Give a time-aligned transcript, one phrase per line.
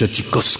[0.00, 0.59] Xochicoscatl.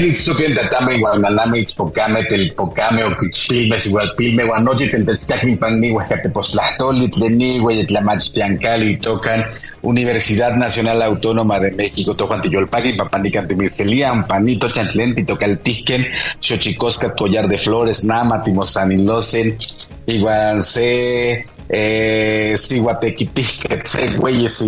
[0.00, 9.44] Kenitsuken tatame guananame ichpocame telpocame oquichpilme sigualpilme guanochi tentechcacnipangni huescatepostlastoli tleni hueyetlamachtiancali tocan
[9.82, 16.06] Universidad Nacional Autónoma de México tojuantiyolpagui papandicantimircelia panito chantlenti tocaltisquen
[16.40, 19.58] xochicosca collar de flores nama timosanilosen
[20.06, 24.64] igual se eh, siguatequitisquetze güeyes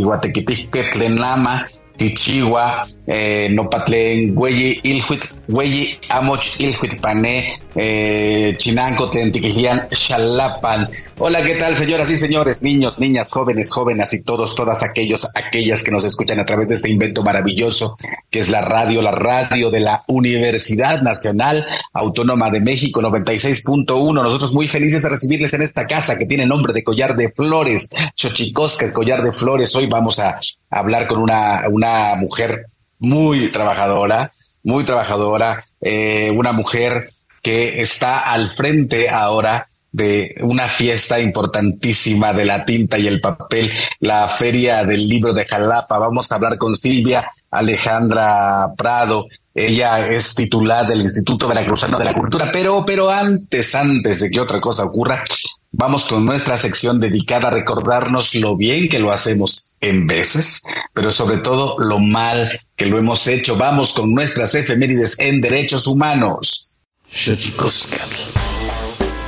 [1.09, 10.89] nama Tichihua, eh, Nopatlen, Güey Ilhuit, Güey Amoch Ilhuit Pané, eh, Chinanco, Tentiquilian, Xalapan.
[11.19, 15.83] Hola, ¿qué tal, señoras y señores, niños, niñas, jóvenes, jóvenes y todos, todas aquellos, aquellas
[15.83, 17.97] que nos escuchan a través de este invento maravilloso
[18.31, 24.13] que es la radio, la radio de la Universidad Nacional Autónoma de México 96.1.
[24.13, 27.91] Nosotros muy felices de recibirles en esta casa que tiene nombre de Collar de Flores,
[28.15, 29.75] Xochicosca, el Collar de Flores.
[29.77, 30.39] Hoy vamos a
[30.71, 32.67] hablar con una, una mujer
[33.03, 34.33] muy trabajadora,
[34.63, 37.11] muy trabajadora, eh, una mujer
[37.43, 43.71] que está al frente ahora de una fiesta importantísima de la tinta y el papel,
[43.99, 45.99] la Feria del Libro de Jalapa.
[45.99, 49.27] Vamos a hablar con Silvia Alejandra Prado.
[49.53, 54.41] Ella es titular del Instituto Veracruzano de la Cultura, pero, pero antes, antes de que
[54.41, 55.25] otra cosa ocurra,
[55.73, 60.63] vamos con nuestra sección dedicada a recordarnos lo bien que lo hacemos en veces,
[60.93, 63.57] pero sobre todo lo mal que lo hemos hecho.
[63.57, 66.79] Vamos con nuestras efemérides en derechos humanos.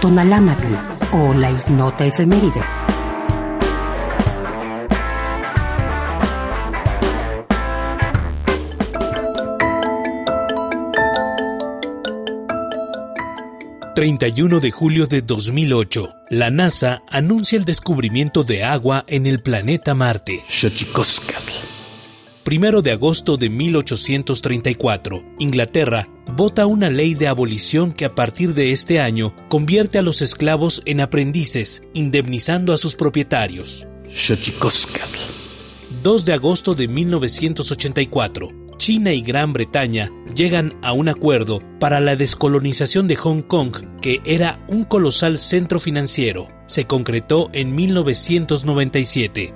[0.01, 0.75] Tonalámatl
[1.13, 2.84] o la ignota efeméride.
[13.95, 19.95] 31 de julio de 2008, la NASA anuncia el descubrimiento de agua en el planeta
[19.95, 20.43] Marte.
[22.43, 28.73] Primero de agosto de 1834, Inglaterra vota una ley de abolición que a partir de
[28.73, 33.87] este año convierte a los esclavos en aprendices, indemnizando a sus propietarios.
[36.03, 42.17] 2 de agosto de 1984, China y Gran Bretaña llegan a un acuerdo para la
[42.17, 46.49] descolonización de Hong Kong, que era un colosal centro financiero.
[46.67, 49.55] Se concretó en 1997.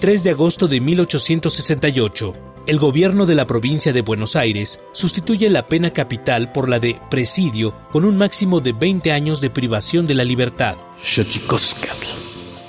[0.00, 2.34] 3 de agosto de 1868,
[2.66, 7.00] el gobierno de la provincia de Buenos Aires sustituye la pena capital por la de
[7.10, 10.76] presidio con un máximo de 20 años de privación de la libertad.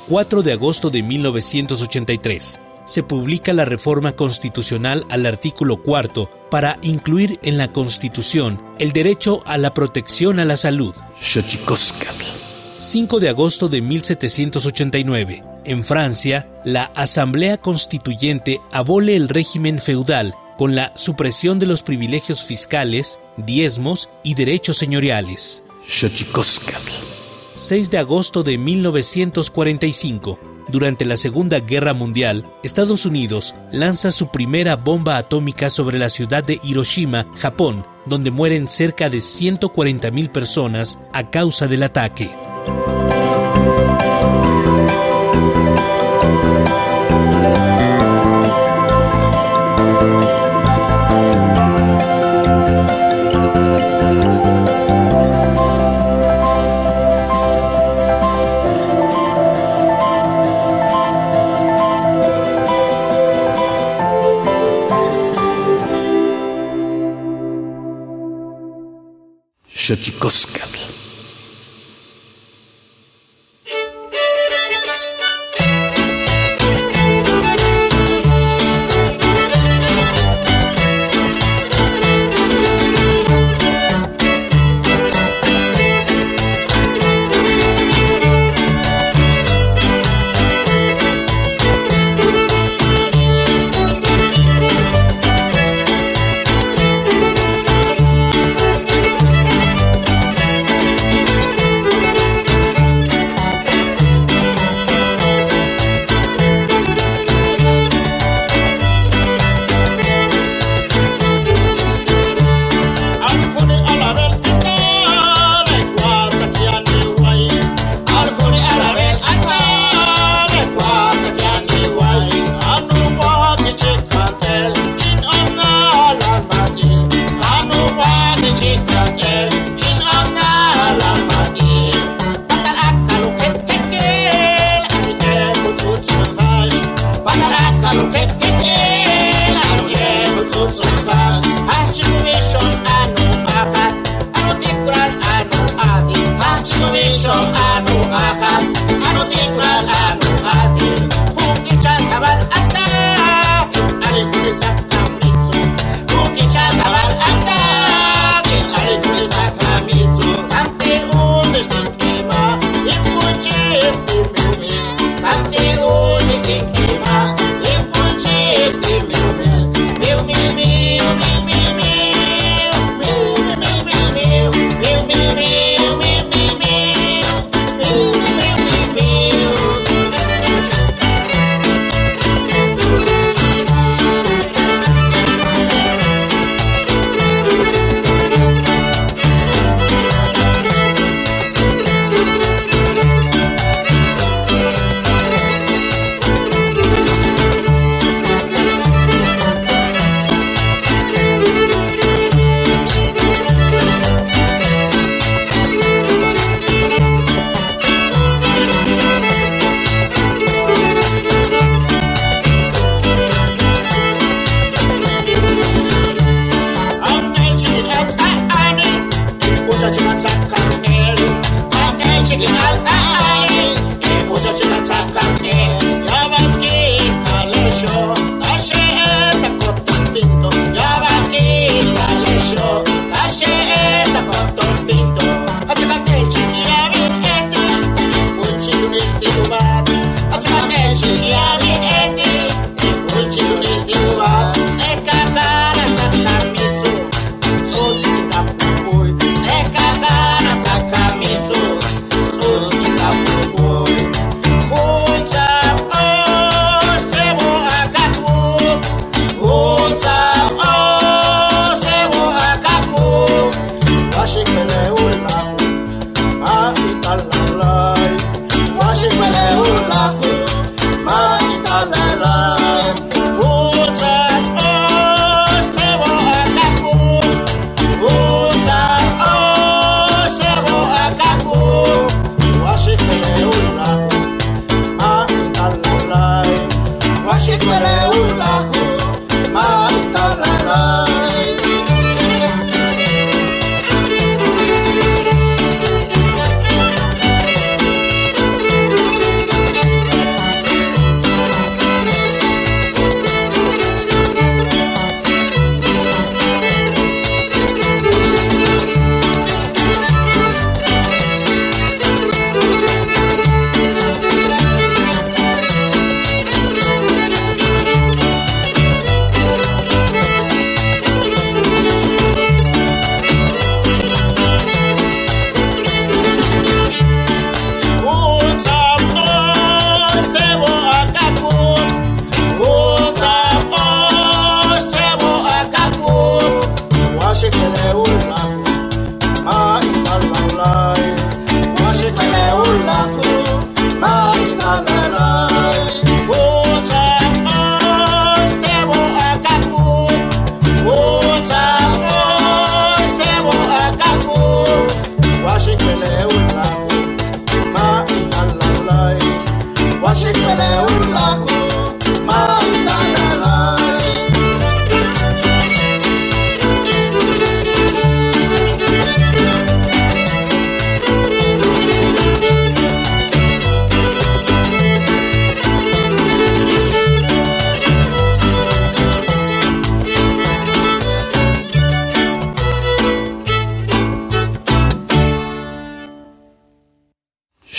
[0.08, 2.62] 4 de agosto de 1983.
[2.88, 9.44] Se publica la reforma constitucional al artículo cuarto para incluir en la Constitución el derecho
[9.46, 10.96] a la protección a la salud.
[12.78, 15.44] 5 de agosto de 1789.
[15.66, 22.46] En Francia, la Asamblea Constituyente abole el régimen feudal con la supresión de los privilegios
[22.46, 25.62] fiscales, diezmos y derechos señoriales.
[25.86, 26.94] Xochicoscatl.
[27.56, 30.57] 6 de agosto de 1945.
[30.68, 36.44] Durante la Segunda Guerra Mundial, Estados Unidos lanza su primera bomba atómica sobre la ciudad
[36.44, 42.30] de Hiroshima, Japón, donde mueren cerca de 140.000 personas a causa del ataque.
[69.88, 70.57] Xochicoscatl.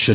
[0.09, 0.15] Ya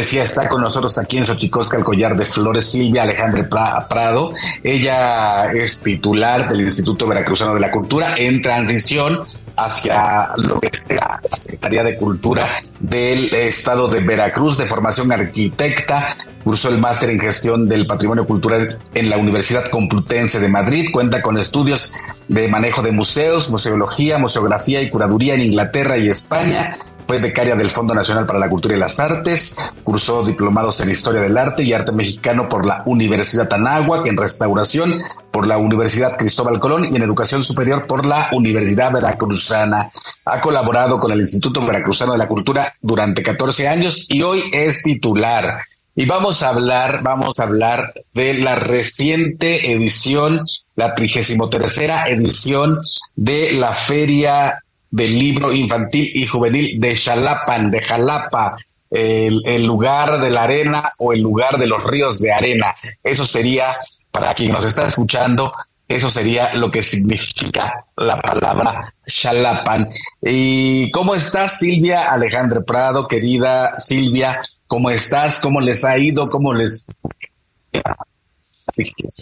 [0.00, 3.48] decía, está con nosotros aquí en Xochicosca el collar de flores Silvia Alejandra
[3.88, 4.32] Prado.
[4.62, 9.20] Ella es titular del Instituto Veracruzano de la Cultura en transición
[9.56, 16.16] hacia lo que es la Secretaría de Cultura del Estado de Veracruz, de formación arquitecta,
[16.44, 21.20] cursó el máster en gestión del patrimonio cultural en la Universidad Complutense de Madrid, cuenta
[21.20, 21.94] con estudios
[22.28, 26.78] de manejo de museos, museología, museografía y curaduría en Inglaterra y España,
[27.10, 31.20] fue becaria del Fondo Nacional para la Cultura y las Artes, cursó diplomados en Historia
[31.20, 36.60] del Arte y Arte Mexicano por la Universidad Anáhuac, en Restauración por la Universidad Cristóbal
[36.60, 39.90] Colón y en Educación Superior por la Universidad Veracruzana.
[40.24, 44.84] Ha colaborado con el Instituto Veracruzano de la Cultura durante 14 años y hoy es
[44.84, 45.64] titular.
[45.96, 50.46] Y vamos a hablar, vamos a hablar de la reciente edición,
[50.76, 52.78] la trigésimo tercera edición
[53.16, 58.56] de la Feria del libro infantil y juvenil de Xalapan, de Jalapa,
[58.90, 62.74] el, lugar de la arena o el lugar de los ríos de arena.
[63.02, 63.76] Eso sería,
[64.10, 65.52] para quien nos está escuchando,
[65.86, 69.88] eso sería lo que significa la palabra Xalapan.
[70.22, 74.40] ¿Y cómo estás, Silvia Alejandra Prado, querida Silvia?
[74.66, 75.40] ¿Cómo estás?
[75.40, 76.30] ¿Cómo les ha ido?
[76.30, 76.86] ¿Cómo les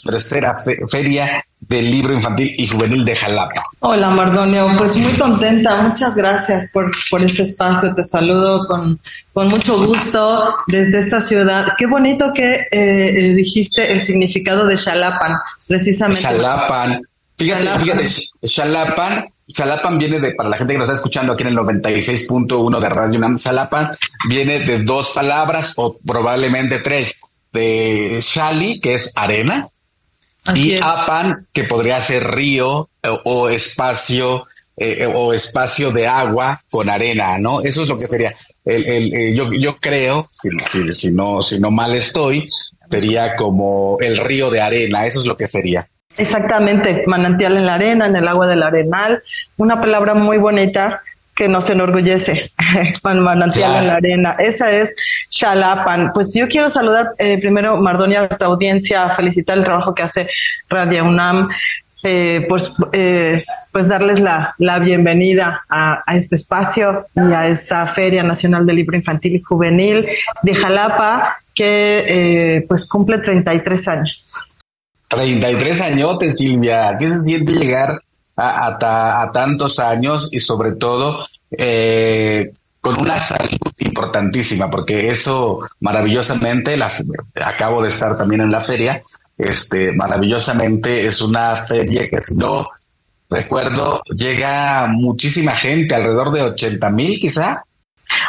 [0.04, 3.62] tercera feria del libro infantil y juvenil de Jalapa.
[3.80, 8.98] Hola Mardonio, pues muy contenta, muchas gracias por, por este espacio, te saludo con,
[9.32, 11.68] con mucho gusto desde esta ciudad.
[11.76, 16.22] Qué bonito que eh, eh, dijiste el significado de Xalapan, precisamente.
[16.22, 17.02] Xalapan,
[17.37, 18.04] fíjate, fíjate,
[18.44, 22.80] Xalapan Xalapan viene de, para la gente que nos está escuchando aquí en el 96.1
[22.80, 23.90] de Radio UNAM, Xalapan
[24.28, 27.18] viene de dos palabras o probablemente tres
[27.52, 29.68] de Shali, que es arena,
[30.54, 32.88] y Apan, que podría ser río
[33.24, 37.61] o, espacio eh, o espacio de agua con arena, ¿no?
[37.61, 38.34] Eso es lo que sería.
[38.64, 42.48] El, el, eh, yo, yo creo, si, si, no, si no mal estoy,
[42.90, 45.87] sería como el río de arena, eso es lo que sería.
[46.16, 49.22] Exactamente, manantial en la arena, en el agua del arenal,
[49.56, 51.00] una palabra muy bonita
[51.38, 52.51] que nos enorgullece,
[53.03, 54.37] con manantial en la arena.
[54.40, 54.92] Esa es
[55.31, 56.11] Xalapan.
[56.12, 60.29] Pues yo quiero saludar eh, primero, Mardonia, a tu audiencia, felicitar el trabajo que hace
[60.68, 61.48] Radio UNAM.
[62.03, 67.87] Eh, pues, eh, pues darles la, la bienvenida a, a, este espacio y a esta
[67.94, 70.09] Feria Nacional del Libro Infantil y Juvenil
[70.42, 74.35] de Jalapa, que pues cumple 33 años.
[75.09, 76.96] 33 añotes, Silvia.
[76.98, 78.01] ¿Qué se siente llegar
[78.38, 86.77] a, a, tantos años y sobre todo eh, con una salud importantísima, porque eso maravillosamente,
[86.77, 86.92] la,
[87.44, 89.03] acabo de estar también en la feria,
[89.37, 92.68] este, maravillosamente es una feria que si no
[93.29, 97.64] recuerdo llega muchísima gente, alrededor de 80 mil quizá,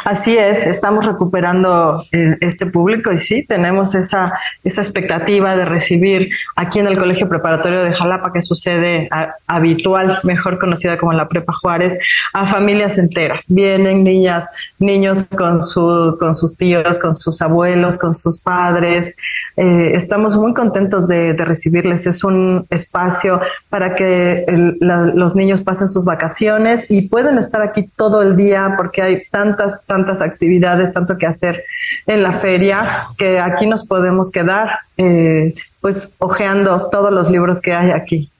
[0.04, 4.32] Así es, estamos recuperando eh, este público y sí, tenemos esa,
[4.64, 9.08] esa expectativa de recibir aquí en el Colegio Preparatorio de Jalapa, que sucede
[9.46, 11.98] habitual, mejor conocida como la Prepa Juárez,
[12.32, 13.44] a familias enteras.
[13.48, 14.46] Vienen niñas,
[14.78, 19.16] niños con, su, con sus tíos, con sus abuelos, con sus padres.
[19.56, 22.06] Eh, estamos muy contentos de, recibirles.
[22.06, 24.44] Es un espacio para que
[24.80, 29.69] los niños pasen sus vacaciones y pueden estar aquí todo el día porque hay tantas
[29.86, 31.64] tantas, actividades, tanto que hacer
[32.06, 37.72] en la feria, que aquí nos podemos quedar, eh, pues, ojeando todos los libros que
[37.72, 38.30] hay aquí.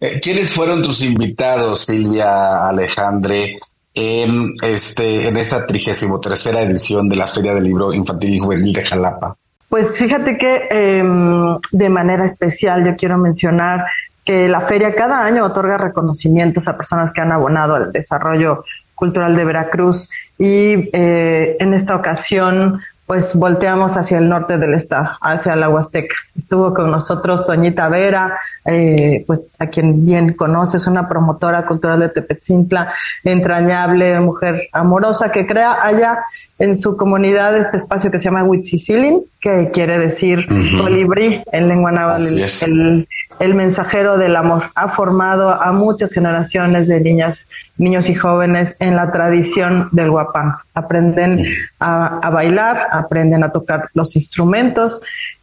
[0.00, 3.58] Eh, ¿Quiénes fueron tus invitados, Silvia Alejandre,
[3.94, 8.72] en, este, en esta trigésimo tercera edición de la Feria del Libro Infantil y Juvenil
[8.72, 9.36] de Jalapa?
[9.68, 13.84] Pues fíjate que em, de manera especial yo quiero mencionar
[14.24, 18.64] que la feria cada año otorga reconocimientos a personas que han abonado al desarrollo
[18.98, 20.10] cultural de Veracruz.
[20.38, 26.14] Y eh, en esta ocasión pues volteamos hacia el norte del estado, hacia la Huasteca.
[26.36, 32.10] Estuvo con nosotros Toñita Vera, eh, pues a quien bien conoces, una promotora cultural de
[32.10, 32.92] Tepetzintla,
[33.24, 36.18] entrañable, mujer amorosa, que crea allá
[36.58, 41.92] en su comunidad este espacio que se llama Huitzicilin, que quiere decir colibrí en lengua
[41.92, 44.64] náhuatl, el, el, mensajero del amor.
[44.74, 47.40] Ha formado a muchas generaciones de niñas,
[47.76, 50.58] niños y jóvenes en la tradición del guapango.
[50.74, 51.44] Aprenden
[51.78, 55.00] a, bailar, aprenden a tocar los instrumentos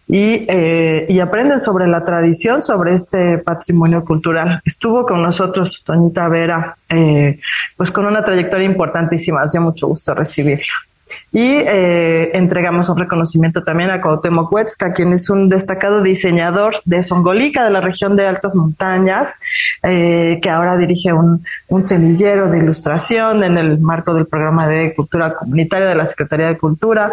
[0.08, 4.62] y, eh, y, aprenden sobre la tradición, sobre este patrimonio cultural.
[4.64, 7.40] Estuvo con nosotros Toñita Vera, eh,
[7.76, 9.42] pues con una trayectoria importantísima.
[9.42, 10.74] Hacía mucho gusto recibirla.
[11.32, 17.04] Y eh, entregamos un reconocimiento también a Cuauhtémoc Huetzca, quien es un destacado diseñador de
[17.04, 19.36] Songolica, de la región de altas montañas,
[19.84, 24.94] eh, que ahora dirige un, un semillero de ilustración en el marco del programa de
[24.96, 27.12] cultura comunitaria de la Secretaría de Cultura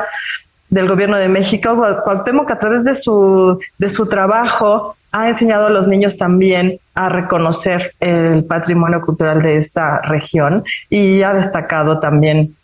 [0.72, 1.76] del Gobierno de México.
[2.02, 7.10] Cuauhtémoc, a través de su, de su trabajo, ha enseñado a los niños también a
[7.10, 12.54] reconocer el patrimonio cultural de esta región y ha destacado también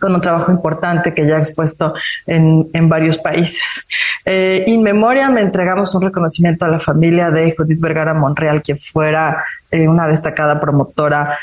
[0.00, 1.94] con un trabajo importante que ya ha expuesto
[2.26, 3.84] en, en varios países.
[4.24, 8.76] Eh, in memoria me entregamos un reconocimiento a la familia de Judith Vergara Monreal, que
[8.76, 11.38] fuera eh, una destacada promotora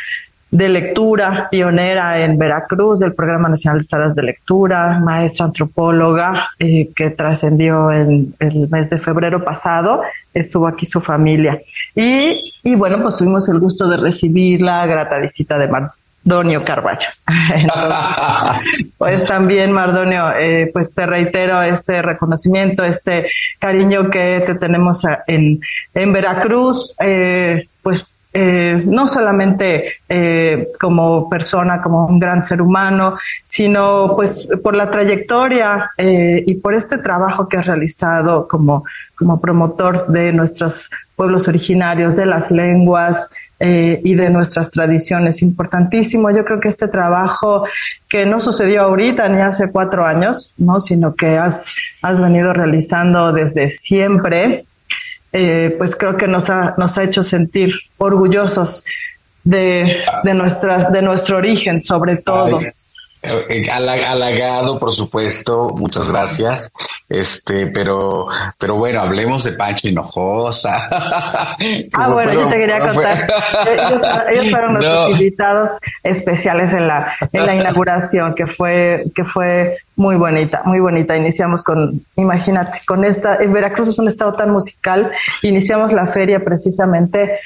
[0.51, 6.89] de lectura, pionera en Veracruz del Programa Nacional de Salas de Lectura, maestra antropóloga eh,
[6.95, 10.03] que trascendió en el mes de febrero pasado,
[10.34, 11.60] estuvo aquí su familia.
[11.93, 15.91] Y, y bueno, pues tuvimos el gusto de recibir la grata visita de Mar
[16.26, 17.08] Donio Carballo.
[18.98, 23.28] pues también, Mardonio, eh, pues te reitero este reconocimiento, este
[23.60, 25.60] cariño que te tenemos en,
[25.94, 30.00] en Veracruz, eh, pues eh, no solamente
[30.82, 36.98] como persona, como un gran ser humano, sino pues por la trayectoria y por este
[36.98, 38.84] trabajo que has realizado como,
[39.16, 45.41] como promotor de nuestros pueblos originarios, de las lenguas y de nuestras tradiciones.
[45.41, 46.30] Importantísimo.
[46.30, 47.65] Yo creo que este trabajo
[48.08, 50.82] que no sucedió ahorita ni hace cuatro años, ¿no?
[50.82, 51.65] sino que has,
[52.02, 54.65] has venido realizando desde siempre
[55.38, 58.86] eh, pues creo que nos ha, nos ha hecho sentir orgullosos
[59.44, 62.62] de, de, nuestras, de nuestro origen, sobre todo.
[62.62, 62.72] Eh,
[63.72, 66.74] halagado, por supuesto, muchas gracias.
[67.10, 70.88] Este, pero, pero bueno, hablemos de Pancho Hinojosa.
[71.94, 73.28] ah, bueno, yo te quería contar.
[74.30, 75.70] Ellos, fueron nuestros invitados
[76.04, 81.16] especiales en la, en la inauguración, que fue, que fue muy bonita, muy bonita.
[81.16, 85.12] Iniciamos con, imagínate, con esta, en Veracruz es un estado tan musical,
[85.42, 87.40] iniciamos la feria precisamente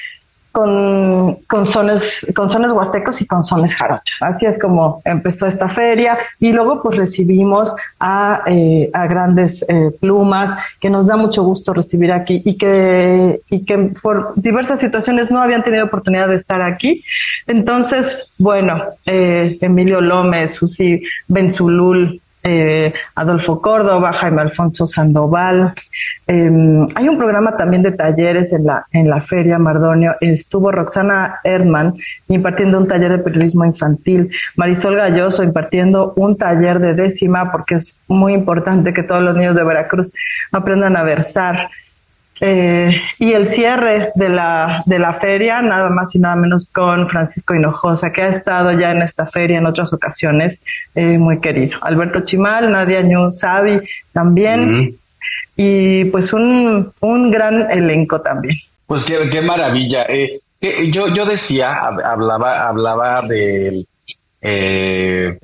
[0.52, 4.16] con, con, sones, con sones huastecos y con sones jarochos.
[4.20, 9.90] Así es como empezó esta feria y luego pues recibimos a, eh, a grandes eh,
[10.00, 15.30] plumas que nos da mucho gusto recibir aquí y que, y que por diversas situaciones
[15.30, 17.04] no habían tenido oportunidad de estar aquí.
[17.46, 25.74] Entonces, bueno, eh, Emilio Lómez, Susi Benzulul, eh, Adolfo Córdoba, Jaime Alfonso Sandoval.
[26.26, 30.14] Em, hay un programa también de talleres en la, en la feria Mardonio.
[30.20, 31.94] Estuvo Roxana Erdman
[32.28, 37.96] impartiendo un taller de periodismo infantil, Marisol Galloso impartiendo un taller de décima, porque es
[38.08, 40.12] muy importante que todos los niños de Veracruz
[40.52, 41.68] aprendan a versar.
[42.42, 47.06] Eh, y el cierre de la, de la feria, nada más y nada menos con
[47.08, 50.62] Francisco Hinojosa, que ha estado ya en esta feria en otras ocasiones,
[50.94, 51.78] eh, muy querido.
[51.82, 53.80] Alberto Chimal, Nadia Ñu Sabi
[54.12, 54.96] también,
[55.54, 58.56] y pues un, un gran elenco también.
[58.86, 60.04] Pues qué, qué maravilla.
[60.08, 60.40] Eh,
[60.90, 63.86] yo, yo decía, hablaba, hablaba del,
[64.40, 65.38] del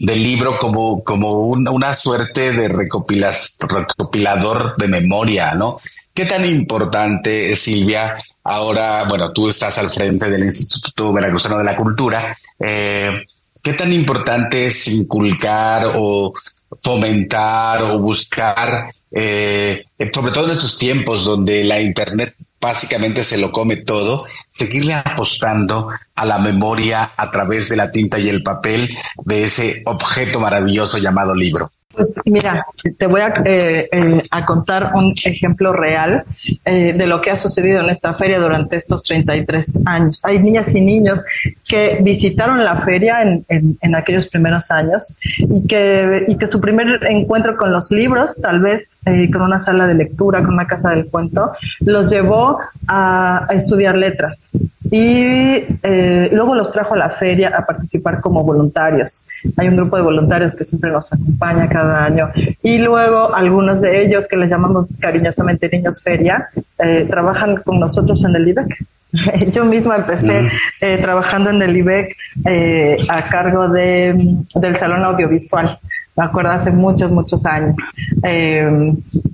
[0.00, 5.78] libro como, como una suerte de recopilas, recopilador de memoria, ¿no?
[6.20, 8.14] ¿Qué tan importante, Silvia?
[8.44, 12.36] Ahora, bueno, tú estás al frente del Instituto Veracruzano de la Cultura.
[12.58, 13.24] Eh,
[13.62, 16.34] ¿Qué tan importante es inculcar o
[16.82, 23.50] fomentar o buscar, eh, sobre todo en estos tiempos donde la Internet básicamente se lo
[23.50, 28.94] come todo, seguirle apostando a la memoria a través de la tinta y el papel
[29.24, 31.72] de ese objeto maravilloso llamado libro?
[31.92, 32.64] Pues mira,
[32.98, 36.22] te voy a, eh, eh, a contar un ejemplo real
[36.64, 40.20] eh, de lo que ha sucedido en esta feria durante estos 33 años.
[40.24, 41.20] Hay niñas y niños
[41.66, 45.02] que visitaron la feria en, aquellos primeros años
[45.36, 48.96] y que, y que su primer encuentro con los libros, tal vez
[49.32, 51.50] con una sala de lectura, con una casa del cuento,
[51.80, 54.48] los llevó a estudiar letras
[54.90, 59.24] y eh, luego los trajo a la feria a participar como voluntarios.
[59.56, 62.30] Hay un grupo de voluntarios que siempre nos acompaña cada año
[62.62, 66.48] y luego algunos de ellos que les llamamos cariñosamente niños feria
[66.78, 68.84] eh, trabajan con nosotros en el IBEC.
[69.52, 70.50] Yo misma empecé
[70.80, 72.16] eh, trabajando en el IBEC
[73.08, 74.12] a cargo de,
[74.54, 75.78] del Salón Audiovisual
[76.16, 77.76] me acuerdo hace muchos, muchos años.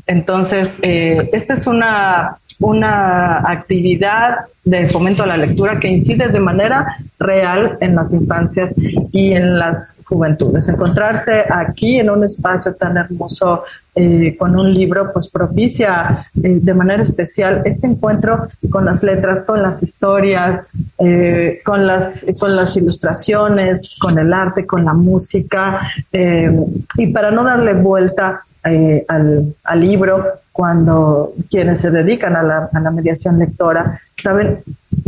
[0.06, 6.96] entonces, esta es una una actividad de fomento a la lectura que incide de manera
[7.18, 8.72] real en las infancias
[9.12, 10.68] y en las juventudes.
[10.68, 13.62] Encontrarse aquí en un espacio tan hermoso
[13.94, 19.42] eh, con un libro, pues propicia eh, de manera especial este encuentro con las letras,
[19.42, 20.66] con las historias,
[20.98, 25.80] eh, con, las, con las ilustraciones, con el arte, con la música,
[26.12, 30.24] y para no darle vuelta al, al libro,
[30.56, 34.62] cuando quienes se dedican a la, mediación lectora saben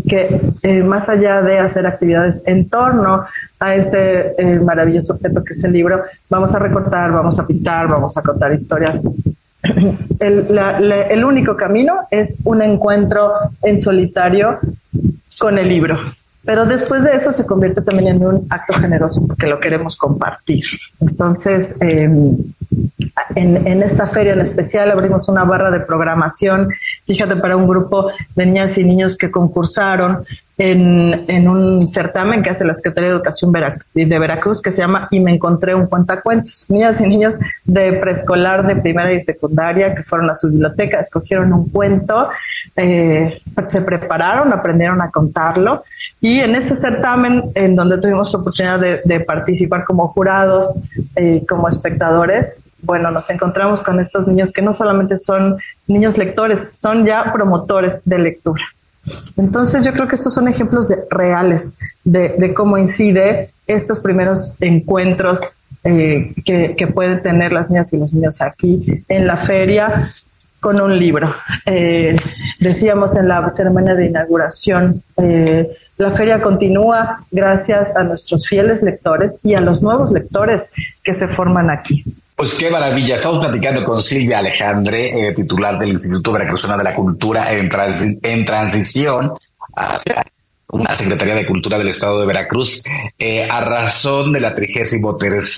[0.07, 3.25] que eh, más allá de hacer actividades en torno
[3.59, 7.89] a este eh, maravilloso objeto que es el libro, vamos a recortar, vamos a pintar,
[7.89, 9.01] vamos a contar historias.
[10.21, 10.59] El,
[11.11, 13.33] el único camino es un encuentro
[13.63, 14.59] en solitario
[15.39, 15.97] con el libro.
[16.45, 20.65] Pero después de eso se convierte también en un acto generoso porque lo queremos compartir.
[21.01, 22.37] Entonces, em,
[23.35, 26.69] en, esta feria en especial abrimos una barra de programación,
[27.07, 30.25] fíjate, para un grupo de niñas y niños que concursaron
[30.59, 33.53] en, un certamen que hace la Secretaría de Educación
[33.95, 36.67] de Veracruz que se llama Y me encontré un cuentacuentos.
[36.69, 41.53] Niñas y niños de preescolar, de primaria y secundaria que fueron a su biblioteca, escogieron
[41.53, 42.29] un cuento,
[42.77, 45.85] eh, se prepararon, aprendieron a contarlo
[46.21, 50.67] y en ese certamen, en donde tuvimos oportunidad de, participar como jurados,
[51.15, 56.69] eh, como espectadores, bueno, nos encontramos con estos niños que no solamente son niños lectores,
[56.73, 58.63] son ya promotores de lectura.
[59.37, 65.41] Entonces yo creo que estos son ejemplos reales de, cómo incide estos primeros encuentros
[65.85, 70.13] eh, que, pueden tener las niñas y los niños aquí en la feria
[70.61, 71.35] con un libro.
[71.67, 72.15] Eh,
[72.61, 79.37] decíamos en la ceremonia de inauguración, eh, la feria continúa gracias a nuestros fieles lectores
[79.43, 80.71] y a los nuevos lectores
[81.03, 82.05] que se forman aquí.
[82.39, 83.17] Pues qué maravilla.
[83.17, 89.33] Estamos platicando con Silvia Alejandre, eh, titular del Instituto Veracruzano de la Cultura en, transición
[89.75, 90.25] hacia
[90.71, 92.83] una Secretaría de Cultura del Estado de Veracruz,
[93.19, 95.55] eh, a razón de la 33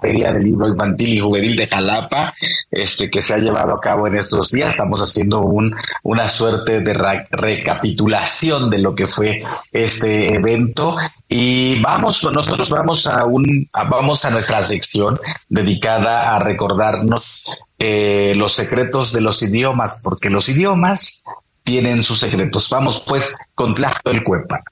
[0.00, 2.34] Feria del Libro Infantil y Juvenil de Jalapa,
[2.70, 4.70] este, que se ha llevado a cabo en estos días.
[4.70, 6.94] Estamos haciendo un, una suerte de
[7.30, 9.42] recapitulación de lo que fue
[9.72, 10.96] este evento.
[11.28, 17.44] Y vamos, nosotros vamos a un, vamos a nuestra sección dedicada a recordarnos
[17.78, 21.22] eh, los secretos de los idiomas, porque los idiomas
[21.68, 22.70] tienen sus secretos.
[22.70, 23.74] Vamos pues con
[24.24, 24.62] Cuepa.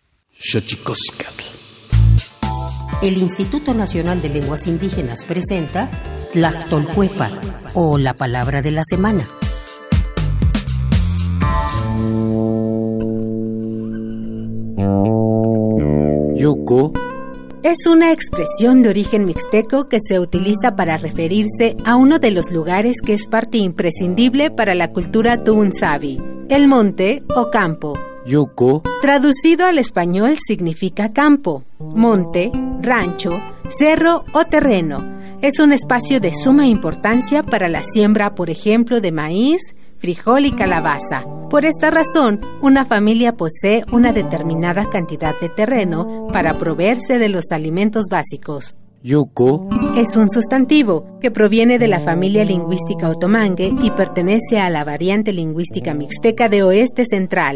[3.03, 5.91] El Instituto Nacional de Lenguas Indígenas presenta
[6.33, 7.31] Tlactolcuepa
[7.75, 9.29] o la palabra de la semana.
[16.35, 16.95] Yuko
[17.63, 22.53] es una expresión de origen mixteco que se utiliza para referirse a uno de los
[22.53, 27.95] lugares que es parte imprescindible para la cultura Tuunsabi, el monte o campo.
[28.27, 28.83] Yuko.
[29.01, 35.05] Traducido al español significa campo, monte, rancho, cerro o terreno.
[35.43, 39.61] Es un espacio de suma importancia para la siembra, por ejemplo, de maíz,
[39.99, 41.25] frijol y calabaza.
[41.51, 47.53] Por esta razón, una familia posee una determinada cantidad de terreno para proveerse de los
[47.53, 48.77] alimentos básicos.
[49.07, 54.83] Yuko es un sustantivo que proviene de la familia lingüística otomangue y pertenece a la
[54.83, 57.55] variante lingüística mixteca de oeste central.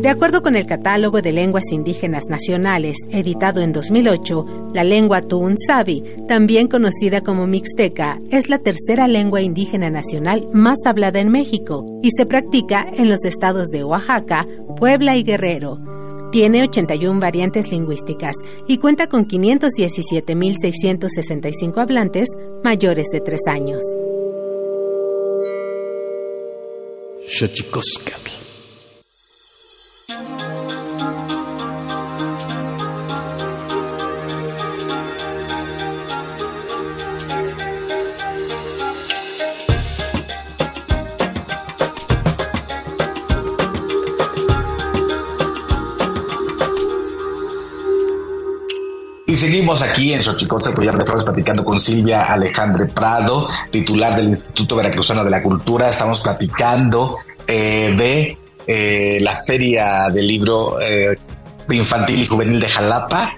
[0.00, 6.02] De acuerdo con el Catálogo de Lenguas Indígenas Nacionales, editado en 2008, la lengua Tuunsabi,
[6.26, 12.12] también conocida como mixteca, es la tercera lengua indígena nacional más hablada en México y
[12.12, 14.46] se practica en los estados de Oaxaca,
[14.78, 16.05] Puebla y Guerrero.
[16.36, 22.28] Tiene 81 variantes lingüísticas y cuenta con 517.665 hablantes
[22.62, 23.80] mayores de 3 años.
[27.26, 28.45] Y
[49.76, 54.76] seguimos aquí en Xochicosca, Collar de Flores, platicando con Silvia Alejandre Prado, titular del Instituto
[54.76, 55.90] Veracruzano de la Cultura.
[55.90, 58.36] Estamos platicando eh,
[58.66, 60.78] de la Feria del Libro
[61.70, 63.34] Infantil y Juvenil de Jalapa,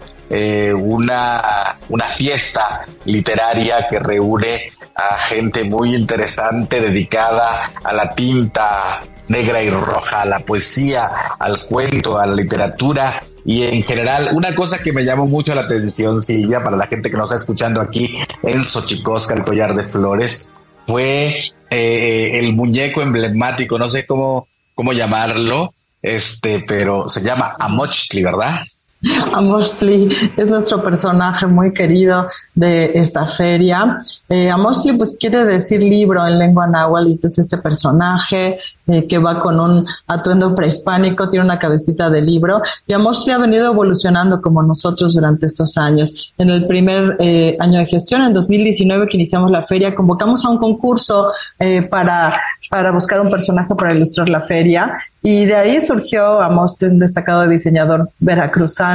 [0.76, 9.62] una, una fiesta literaria que reúne a gente muy interesante dedicada a la tinta negra
[9.62, 14.78] y roja, a la poesía, al cuento, a la literatura y en general, una cosa
[14.78, 18.18] que me llamó mucho la atención, Silvia, para la gente que nos está escuchando aquí
[18.42, 20.50] en Xochicosca, el collar de flores,
[20.86, 28.22] fue eh, el muñeco emblemático, no sé cómo, cómo llamarlo, este, pero se llama Amochtli,
[28.22, 28.66] ¿verdad?
[29.32, 34.02] Amostli es nuestro personaje muy querido de esta feria.
[34.28, 38.58] Eh, Amostli pues quiere decir libro en lengua náhuatl, entonces este personaje
[38.88, 43.38] eh, que va con un atuendo prehispánico, tiene una cabecita de libro y Amostli ha
[43.38, 46.32] venido evolucionando como nosotros durante estos años.
[46.36, 50.48] En el primer eh, año de gestión, en 2019 que iniciamos la feria, convocamos a
[50.48, 51.30] un concurso
[51.60, 56.88] eh, para, para buscar un personaje para ilustrar la feria y de ahí surgió Amostli,
[56.88, 58.87] un destacado diseñador veracruzano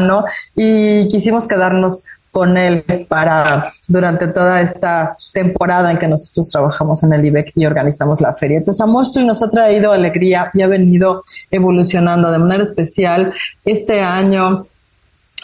[0.55, 2.03] y quisimos quedarnos
[2.33, 7.67] con él para durante toda esta temporada en que nosotros trabajamos en el IBEC y
[7.67, 8.57] organizamos la feria.
[8.57, 13.33] Entonces, Amostri nos ha traído alegría y ha venido evolucionando de manera especial.
[13.63, 14.65] Este año,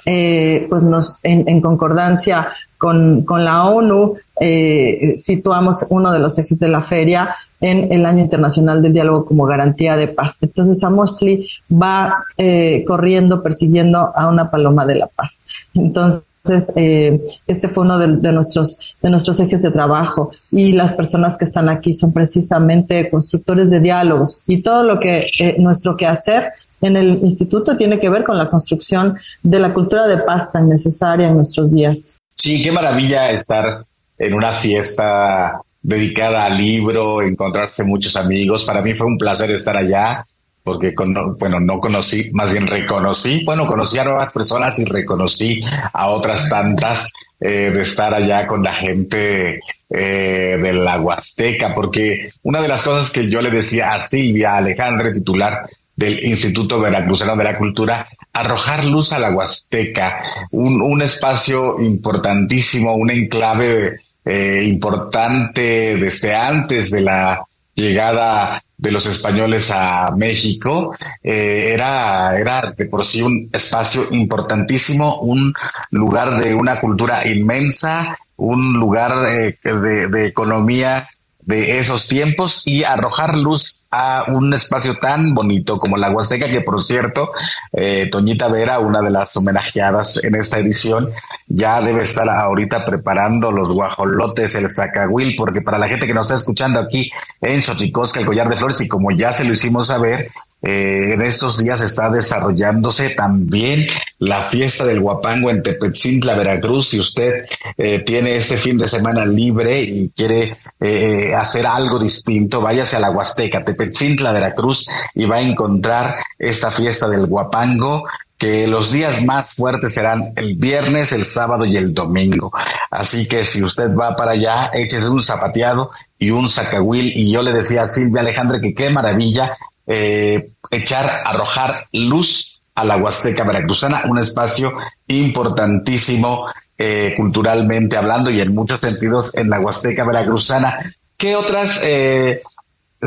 [0.04, 2.48] eh, pues nos, en, concordancia
[2.80, 8.06] con, con, la ONU, eh, situamos uno de los ejes de la feria en el
[8.06, 10.38] Año Internacional del Diálogo como garantía de paz.
[10.42, 15.44] Entonces, Amostli va eh, corriendo, persiguiendo a una paloma de la paz.
[15.74, 20.94] Entonces, entonces, eh, este fue uno de, nuestros, de nuestros ejes de trabajo y las
[20.94, 25.98] personas que están aquí son precisamente constructores de diálogos y todo lo que eh, nuestro
[25.98, 30.50] quehacer en el instituto tiene que ver con la construcción de la cultura de paz
[30.50, 32.16] tan necesaria en nuestros días.
[32.36, 33.84] Sí, qué maravilla estar
[34.18, 38.64] en una fiesta dedicada al libro, encontrarse muchos amigos.
[38.64, 40.26] Para mí fue un placer estar allá
[40.70, 40.94] porque
[41.40, 45.62] bueno, no conocí, más bien reconocí, bueno, conocí a nuevas personas y reconocí
[45.94, 52.30] a otras tantas eh, de estar allá con la gente eh, de la Huasteca, porque
[52.44, 57.36] una de las cosas que yo le decía a Silvia Alejandre, titular del Instituto Veracruzano
[57.36, 60.22] de la Cultura, arrojar luz a la Huasteca,
[60.52, 67.44] un, un espacio importantísimo, un enclave eh, importante desde antes de la
[67.74, 75.20] llegada de los españoles a México, eh, era, era de por sí un espacio importantísimo,
[75.20, 75.54] un
[75.92, 81.10] lugar de una cultura inmensa, un lugar eh, de, de economía
[81.42, 86.62] de esos tiempos y arrojar luz a un espacio tan bonito como la Huasteca, que
[86.62, 87.32] por cierto,
[87.74, 91.12] eh, Toñita Vera, una de las homenajeadas en esta edición,
[91.48, 96.28] ya debe estar ahorita preparando los guajolotes, el zacahuil, porque para la gente que nos
[96.28, 97.12] está escuchando aquí
[97.42, 100.30] en Xochicosca, el collar de flores, y como ya se lo hicimos saber,
[100.62, 103.88] eh, en estos días está desarrollándose también
[104.20, 106.90] la fiesta del Guapango en Tepetzintla, Veracruz.
[106.90, 107.46] Si usted
[107.78, 113.00] eh, tiene este fin de semana libre y quiere eh, hacer algo distinto, váyase a
[113.00, 118.04] la Huasteca, Tepetzintla, Veracruz, y va a encontrar esta fiesta del Guapango
[118.38, 122.52] que los días más fuertes serán el viernes, el sábado y el domingo.
[122.90, 127.12] Así que si usted va para allá, échese un zapateado y un zacahuil.
[127.16, 132.86] Y yo le decía a Silvia Alejandra que qué maravilla eh, echar, arrojar luz a
[132.86, 134.72] la Huasteca Veracruzana, un espacio
[135.08, 136.46] importantísimo
[136.78, 140.96] eh, culturalmente hablando y en muchos sentidos en la Huasteca Veracruzana.
[141.18, 142.42] ¿Qué otras, eh,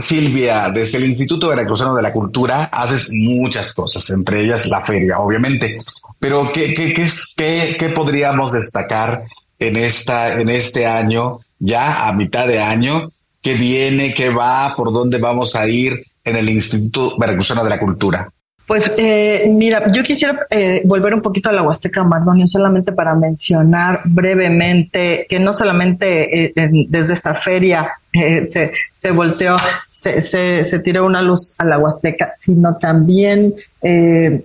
[0.01, 5.18] Silvia, desde el Instituto Veracruzano de la Cultura haces muchas cosas, entre ellas la feria,
[5.18, 5.78] obviamente,
[6.18, 9.24] pero ¿qué, qué, qué, qué podríamos destacar
[9.59, 13.11] en, esta, en este año, ya a mitad de año?
[13.40, 14.14] ¿Qué viene?
[14.14, 14.74] ¿Qué va?
[14.76, 16.05] ¿Por dónde vamos a ir?
[16.24, 18.30] en el Instituto Veracruzano de la Cultura?
[18.73, 23.14] Pues eh, mira, yo quisiera eh, volver un poquito a la Huasteca Mardonio solamente para
[23.14, 29.57] mencionar brevemente que no solamente eh, desde esta feria se, se volteó,
[29.91, 33.53] se, se, tiró una luz a la Huasteca, sino también,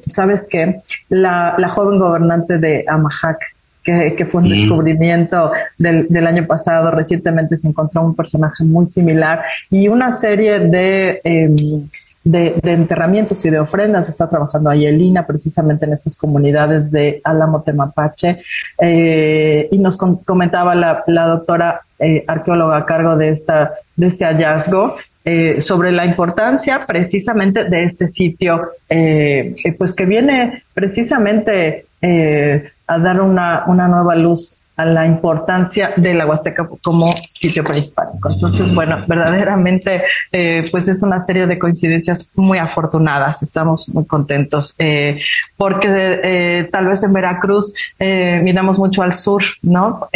[0.08, 0.82] ¿sabes qué?
[1.08, 3.40] La, la joven gobernante de Amajac,
[3.82, 6.92] que, fue un descubrimiento del, del, año pasado.
[6.92, 11.88] Recientemente se encontró un personaje muy similar y una serie de, em,
[12.32, 14.10] de, enterramientos y de ofrendas.
[14.10, 18.42] Está trabajando ahí Elina precisamente en estas comunidades de Álamo Temapache.
[18.80, 24.96] Eh, y nos comentaba la, doctora eh, arqueóloga a cargo de, esta, de este hallazgo
[25.26, 28.62] eh, sobre la importancia precisamente de este sitio,
[29.78, 31.86] pues que viene precisamente
[32.88, 38.32] a dar una, una nueva luz a la importancia de la Huasteca como sitio prehispánico.
[38.32, 43.42] Entonces, bueno, verdaderamente, eh, pues es una serie de coincidencias muy afortunadas.
[43.42, 45.20] Estamos muy contentos eh,
[45.58, 50.08] porque eh, tal vez en Veracruz miramos mucho al sur, ¿no?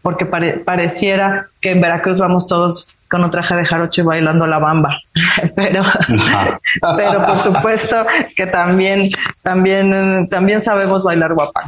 [0.00, 4.98] porque pareciera que en Veracruz vamos todos con un traje de jarocho bailando la bamba.
[5.54, 5.84] pero,
[6.96, 9.10] pero por supuesto que también,
[9.42, 11.64] también, también sabemos bailar guapán.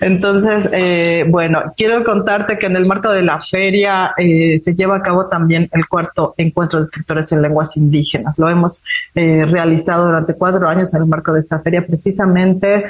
[0.00, 4.96] Entonces, eh, bueno, quiero contarte que en el marco de la feria eh, se lleva
[4.96, 8.38] a cabo también el cuarto encuentro de escritores en lenguas indígenas.
[8.38, 8.82] Lo hemos
[9.14, 12.84] eh, realizado durante cuatro años en el marco de esta feria, precisamente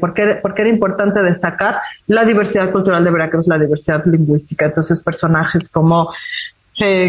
[0.00, 4.66] porque, porque era importante destacar la diversidad cultural de Veracruz, la diversidad lingüística.
[4.66, 6.12] Entonces, personajes como,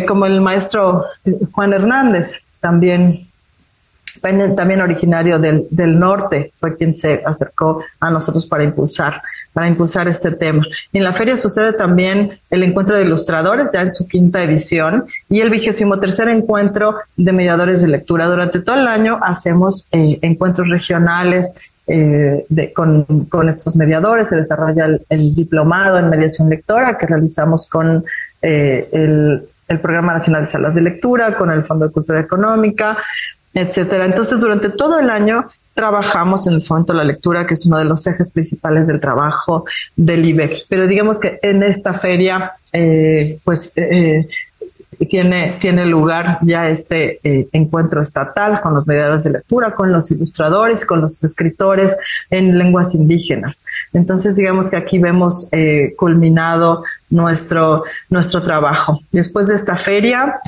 [0.08, 1.06] como el maestro
[1.52, 3.25] Juan Hernández, también
[4.22, 9.22] también originario del, del norte, fue quien se acercó a nosotros para impulsar,
[9.53, 10.63] para impulsar este tema.
[10.93, 15.41] En la feria sucede también el encuentro de ilustradores, ya en su quinta edición, y
[15.41, 18.26] el vigésimo tercer encuentro de mediadores de lectura.
[18.26, 21.53] Durante todo el año hacemos eh, encuentros regionales
[21.88, 22.45] eh,
[22.76, 28.03] con, con, estos mediadores, se desarrolla el, diplomado en mediación lectora que realizamos con
[28.41, 32.97] eh, el, el Programa Nacional de Salas de Lectura, con el Fondo de Cultura Económica,
[33.56, 34.06] etcétera.
[34.06, 37.86] Entonces, durante todo el año trabajamos en el fondo la lectura, que es uno de
[37.86, 40.66] los ejes principales del trabajo del IBEC.
[40.70, 44.28] Pero digamos que en esta feria, eh, pues eh,
[45.10, 50.10] tiene, tiene lugar ya este eh, encuentro estatal con los mediadores de lectura, con los
[50.12, 51.95] ilustradores, con los escritores
[52.30, 53.66] en lenguas indígenas.
[53.91, 55.49] Entonces, digamos que aquí vemos
[55.97, 59.01] culminado nuestro, nuestro trabajo.
[59.12, 60.39] Después de esta feria,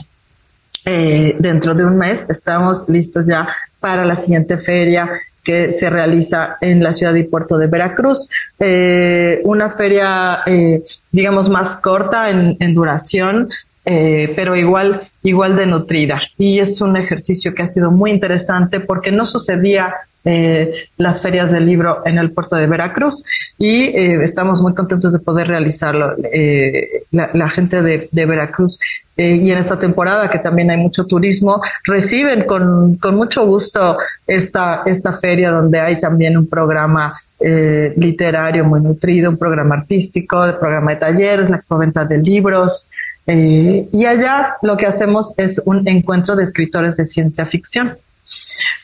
[0.89, 3.45] eh, dentro de un mes estamos listos ya
[3.81, 5.09] para la siguiente feria
[5.43, 8.29] que se realiza en la ciudad y puerto de Veracruz.
[8.57, 10.81] Eh, una feria, eh,
[11.11, 13.49] digamos, más corta en, en duración,
[13.83, 16.21] pero igual, igual de nutrida.
[16.37, 19.93] Y es un ejercicio que ha sido muy interesante porque no sucedía
[20.29, 23.23] eh, las ferias del libro en el puerto de Veracruz
[23.57, 26.15] y eh, estamos muy contentos de poder realizarlo.
[26.33, 28.77] Eh, la, gente de, Veracruz
[29.15, 33.97] y en esta temporada que también hay mucho turismo, reciben con, con mucho gusto
[34.27, 40.55] esta, esta feria donde hay también un programa literario muy nutrido, un programa artístico, el
[40.55, 42.89] programa de talleres, la expoventa de libros.
[43.27, 47.97] Y allá lo que hacemos es un encuentro de escritores de ciencia ficción.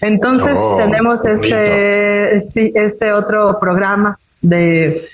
[0.02, 5.08] Entonces oh, tenemos este, este otro programa de,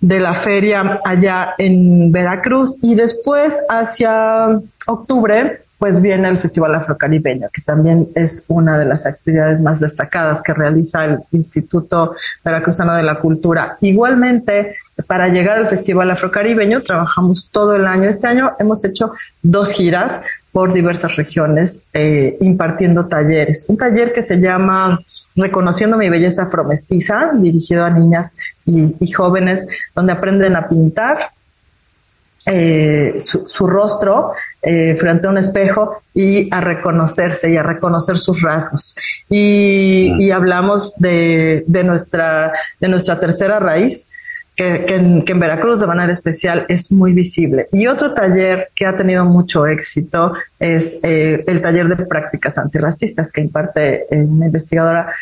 [0.00, 7.48] de la feria allá en Veracruz y después hacia octubre pues viene el Festival Afrocaribeño,
[7.52, 12.14] que también es una de las actividades más destacadas que realiza el Instituto
[12.44, 13.78] Veracruzano de la Cultura.
[13.80, 14.76] Igualmente,
[15.08, 18.08] para llegar al Festival Afrocaribeño, trabajamos todo el año.
[18.08, 19.10] Este año hemos hecho
[19.42, 20.20] dos giras
[20.52, 23.64] por diversas regiones eh, impartiendo talleres.
[23.66, 25.00] Un taller que se llama
[25.34, 29.66] Reconociendo mi belleza afromestiza, dirigido a niñas y, jóvenes,
[29.96, 31.30] donde aprenden a pintar
[32.46, 38.42] eh, su, rostro eh, frente a un espejo y a reconocerse y a reconocer sus
[38.42, 38.96] rasgos.
[39.28, 44.08] Y, y hablamos de, de, nuestra, de nuestra tercera raíz,
[44.56, 47.68] que, en, Veracruz de manera especial es muy visible.
[47.72, 53.32] Y otro taller que ha tenido mucho éxito es eh, el taller de prácticas antirracistas
[53.32, 55.12] que imparte una investigadora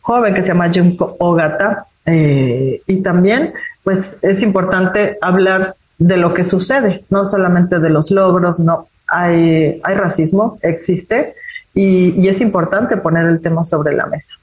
[0.00, 1.86] joven que se llama Junko Ogata.
[2.06, 3.52] Eh, y también,
[3.84, 8.88] pues, es importante hablar de lo que sucede, no solamente de los logros, no.
[9.06, 11.34] Hay, hay racismo, existe,
[11.74, 14.34] y, y es importante poner el tema sobre la mesa.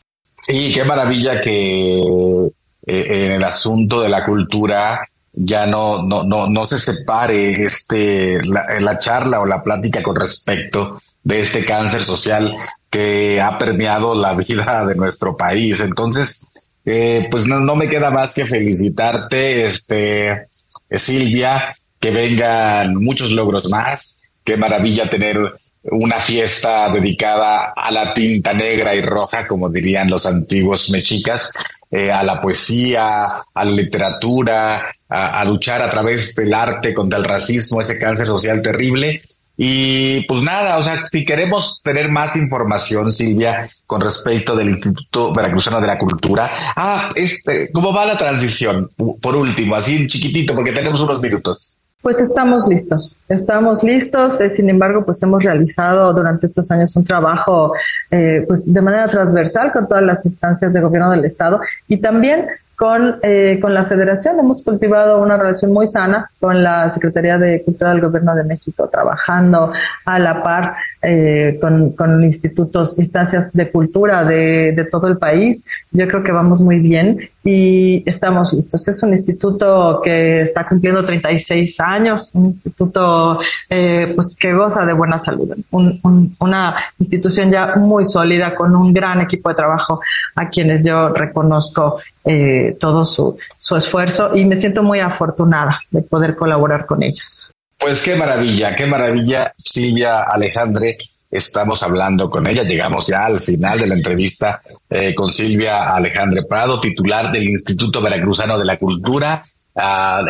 [0.45, 2.53] Sí, qué maravilla que eh,
[2.85, 5.01] en el asunto de la cultura
[5.33, 11.01] ya no, no, no, no se separe este, la, charla o la plática con respecto
[11.23, 12.55] de este cáncer social
[12.89, 15.81] que ha permeado la vida de nuestro país.
[15.81, 16.47] Entonces,
[16.85, 20.47] eh, pues no, no, me queda más que felicitarte, este,
[20.91, 24.21] Silvia, que vengan muchos logros más.
[24.43, 25.37] Qué maravilla tener
[25.83, 31.53] una fiesta dedicada a la tinta negra y roja, como dirían los antiguos mexicas,
[31.89, 37.25] eh, a la poesía, a la literatura, a, luchar a través del arte contra el
[37.25, 39.21] racismo, ese cáncer social terrible.
[39.59, 45.33] Y pues nada, o sea, si queremos tener más información, Silvia, con respecto del Instituto
[45.33, 46.51] Veracruzano de la Cultura.
[46.75, 48.91] Ah, este, ¿cómo va la transición?
[49.19, 51.77] Por último, así chiquitito, porque tenemos unos minutos.
[52.03, 54.39] Pues estamos listos, estamos listos.
[54.39, 57.73] Eh, sin embargo, pues hemos realizado durante estos años un trabajo,
[58.11, 62.45] eh, pues de manera transversal con todas las instancias de gobierno del estado y también
[62.77, 64.39] con, eh, con la federación.
[64.39, 68.87] Hemos cultivado una relación muy sana con la Secretaría de Cultura del Gobierno de México,
[68.87, 69.73] trabajando
[70.05, 75.65] a la par eh, con, con, institutos, instancias de cultura de, de todo el país.
[75.91, 77.17] Yo creo que vamos muy bien
[77.49, 78.85] y estamos listos.
[78.89, 83.39] Es un instituto que está cumpliendo 36 años, un instituto
[83.69, 89.21] eh, pues, que goza de buena salud, una institución ya muy sólida con un gran
[89.21, 90.01] equipo de trabajo
[90.35, 96.01] a quienes yo reconozco eh, todo su, su esfuerzo y me siento muy afortunada de
[96.01, 97.49] poder colaborar con ellos.
[97.77, 100.97] Pues qué maravilla, qué maravilla, Silvia Alejandre.
[101.29, 106.43] Estamos hablando con ella, llegamos ya al final de la entrevista eh, con Silvia Alejandre
[106.43, 109.43] Prado, titular del Instituto Veracruzano de la Cultura.
[109.75, 110.23] Ah,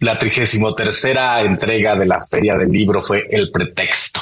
[0.00, 4.20] la trigésimo tercera entrega de la Feria del Libro fue El Pretexto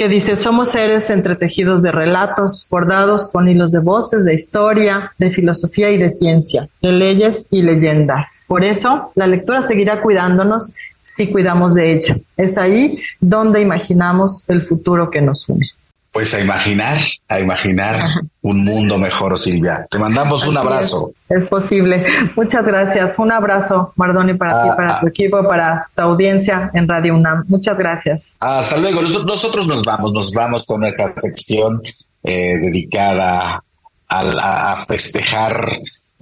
[0.00, 5.30] que dice, somos seres entretejidos de relatos, bordados con hilos de voces, de historia, de
[5.30, 8.40] filosofía y de ciencia, de leyes y leyendas.
[8.46, 12.16] Por eso, la lectura seguirá cuidándonos si cuidamos de ella.
[12.38, 15.68] Es ahí donde imaginamos el futuro que nos une.
[16.12, 16.98] Pues a imaginar,
[17.28, 18.04] a imaginar
[18.42, 19.86] un mundo mejor, Silvia.
[19.88, 21.12] Te mandamos un abrazo.
[21.28, 22.04] Es, posible.
[22.34, 23.16] Muchas gracias.
[23.18, 25.08] Un abrazo, Mardoni, para ti, ah, para tu ah.
[25.08, 27.44] equipo, para tu audiencia en Radio UNAM.
[27.46, 28.34] Muchas gracias.
[28.40, 29.02] Hasta luego.
[29.02, 31.80] Nosotros nos vamos, nos vamos con nuestra sección
[32.24, 33.62] eh, dedicada
[34.08, 35.70] a, festejar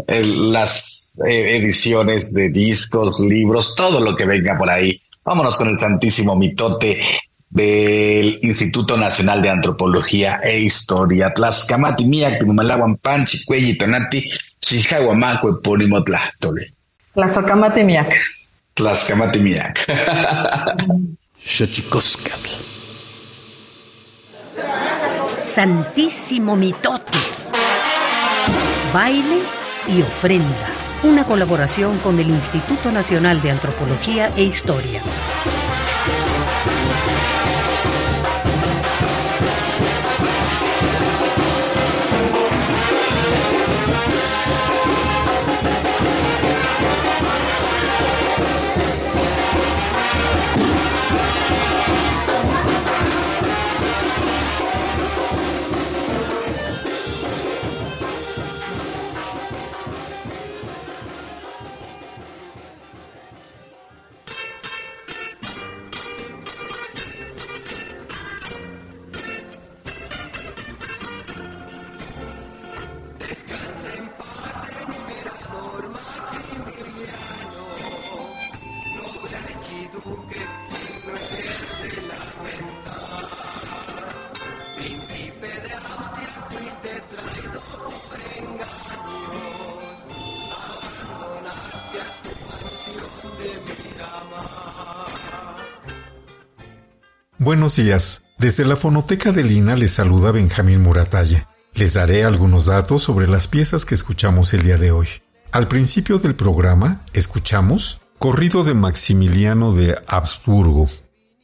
[0.07, 5.01] las eh, ediciones de discos, libros, todo lo que venga por ahí.
[5.25, 7.01] Vámonos con el Santísimo Mitote
[7.51, 14.29] del Instituto Nacional de Antropología e Historia, Tlaxcamati, Miak, Timalawan, Panchi, Cuelli, Tonati,
[14.61, 16.67] Chijahuamaco, Epónimo, Tlachtole.
[17.15, 18.15] Tlaxcamati, Miak.
[18.75, 19.87] Tlaxcamati, Miak.
[25.41, 27.19] Santísimo Mitote.
[28.93, 29.39] Baile
[29.89, 30.69] y ofrenda.
[31.03, 35.01] Una colaboración con el Instituto Nacional de Antropología e Historia.
[97.49, 98.25] Buenos días.
[98.37, 101.49] Desde la fonoteca de Lina les saluda Benjamín Muratalla.
[101.73, 105.09] Les daré algunos datos sobre las piezas que escuchamos el día de hoy.
[105.51, 110.91] Al principio del programa escuchamos Corrido de Maximiliano de Habsburgo.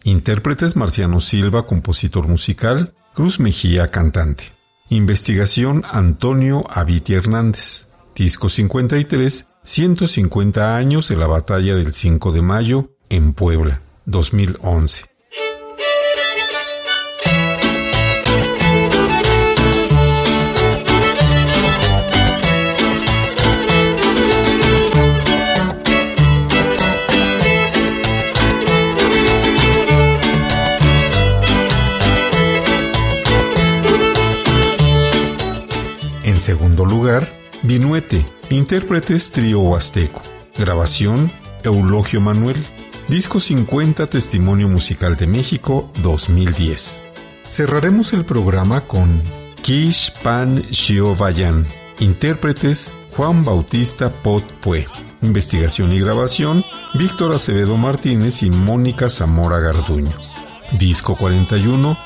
[0.03, 4.53] Intérpretes Marciano Silva, compositor musical, Cruz Mejía, cantante.
[4.91, 7.89] Investigación Antonio Aviti Hernández.
[8.15, 15.14] Disco 53, 150 años de la batalla del 5 de mayo en Puebla, 2011.
[37.05, 37.29] Lugar,
[37.63, 40.23] Vinuete, intérpretes trío huasteco.
[40.57, 41.31] Grabación,
[41.63, 42.57] Eulogio Manuel.
[43.09, 47.03] Disco 50 Testimonio Musical de México 2010.
[47.47, 49.21] Cerraremos el programa con
[49.61, 50.63] Kish Pan
[51.19, 51.67] Vayan.
[51.99, 54.87] Intérpretes Juan Bautista Pot Pue.
[55.21, 60.17] Investigación y grabación Víctor Acevedo Martínez y Mónica Zamora Garduño.
[60.79, 61.99] Disco 41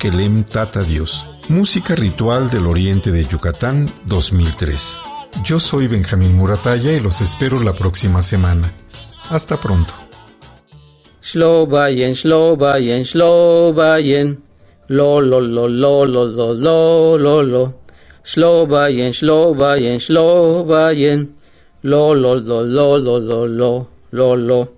[0.00, 1.29] Kelem Tata Dios.
[1.50, 5.02] Música Ritual del Oriente de Yucatán 2003.
[5.42, 8.72] Yo soy Benjamín Murataya y los espero la próxima semana.
[9.30, 9.92] Hasta pronto.
[11.20, 14.44] Shlobayen, shlobayen, shlobayen.
[14.86, 17.80] Lo, lo, lo, lo, lo, lo, lo, lo, lo.
[18.22, 21.34] Shlobayen, shlobayen, shlobayen.
[21.82, 24.72] Lo, lo, lo, lo, lo, lo, lo, lo, lo.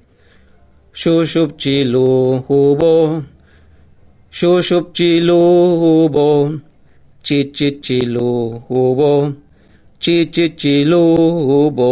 [0.95, 3.32] Chilu hubo.
[4.33, 5.41] शोशुप चिलो
[5.81, 6.29] हुबो
[7.25, 8.31] चिचि चिलो
[8.71, 9.11] हुबो
[10.03, 11.01] चिचि चिलो
[11.49, 11.91] हुबो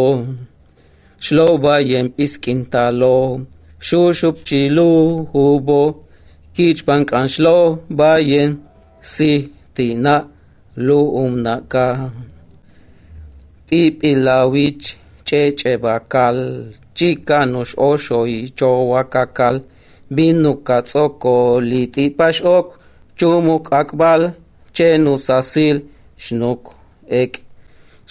[1.23, 3.19] श्लोभा यम इसकिंता लो
[3.89, 4.87] शोशुप चिलो
[5.35, 5.83] हुबो
[6.57, 7.59] किच पंक अंशलो
[7.93, 8.57] बायें
[9.03, 9.31] सि
[9.77, 10.17] तीना
[10.77, 11.87] लो उम नका
[13.71, 14.95] पीपिलाविच
[15.27, 16.39] चे चे बाकाल
[16.97, 18.73] चिका नुश ओशो इचो
[21.61, 22.69] litipash ok.
[23.19, 24.35] Chumuk akbal.
[24.75, 25.77] Chenus asil.
[26.19, 26.63] Shnuk
[27.09, 27.43] ek.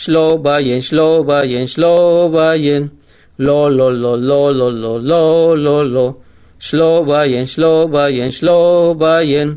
[0.01, 2.89] Shlo bayen, shlo bayen, shlo bayen.
[3.37, 6.17] Lo lo lo lo lo lo lo lo lo.
[6.59, 9.49] Shlo bayen, shlo bayen, shlo bayen.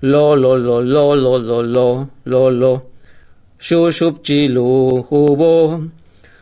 [0.00, 2.82] Lo lo lo lo lo lo lo lo lo.
[3.60, 5.84] Shushup chilu hubo.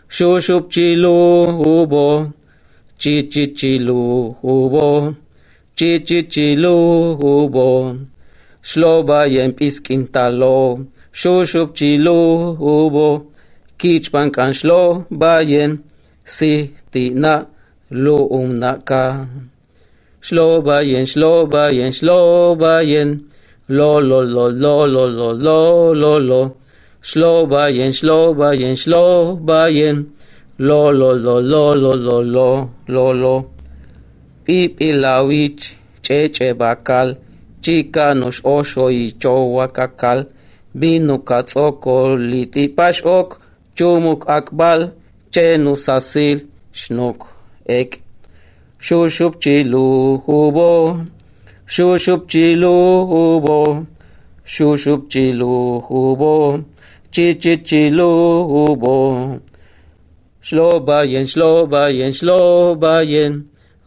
[0.09, 1.17] Shushup chilu
[1.61, 2.33] hubo.
[2.99, 4.41] Chichichilu hubo.
[4.41, 4.47] Chichichilu hubo.
[4.47, 5.19] Shlo bayen piskintalo.
[5.19, 5.20] Shushup chilu hubo.
[5.81, 7.69] chichichilubo,
[8.63, 13.09] shloba yempiskintaló, shushupchilubo,
[13.79, 15.81] kichpankan shlobayen,
[16.25, 17.47] sitina
[17.91, 19.27] luumnaka.
[20.21, 23.25] Shlobayen, shlobayen, shlobayen,
[23.69, 26.57] lo lo lo lo lo lo lo lo lo,
[27.01, 30.13] shlobayen, shlobayen, shlobayen,
[30.59, 33.60] lo lo lo lo lo lo lo lo lo.
[34.51, 35.63] pipilawich
[36.03, 37.09] chechebakal
[37.63, 40.19] chikanox oxo ichouakakal
[40.79, 41.95] binukatzoko
[42.31, 43.29] litipax ok
[43.77, 44.81] chumuk akbal
[45.33, 46.39] chenusasil
[46.81, 47.19] xnuk
[47.79, 47.91] ek
[48.87, 50.71] xuxupchilujubo
[51.75, 53.59] xuxupchilujubo
[54.55, 56.35] xuxupchilujubo
[57.15, 58.97] chichichilujubo
[60.47, 63.35] shlobayen shlobayen shlobayen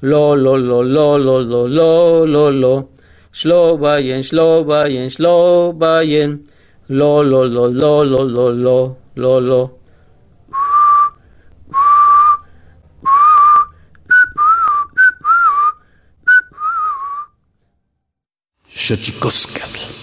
[0.04, 0.84] chilu hubo.
[0.84, 0.84] Chichichilu hubo.
[0.84, 0.84] Shlo bayen, shlo bayen, shlo bayen.
[0.84, 2.90] Lo lo lo lo lo lo lo lo lo.
[3.34, 6.44] Shlo bayen, shlo bayen, shlo bayen.
[6.90, 9.80] Lo lo lo lo lo lo lo lo lo.
[18.84, 20.03] Xochicoscatl.